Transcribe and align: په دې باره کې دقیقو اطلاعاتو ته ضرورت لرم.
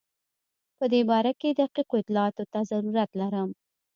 په 0.77 0.85
دې 0.93 1.01
باره 1.09 1.31
کې 1.39 1.49
دقیقو 1.61 1.95
اطلاعاتو 2.01 2.43
ته 2.51 2.59
ضرورت 2.71 3.09
لرم. 3.21 3.49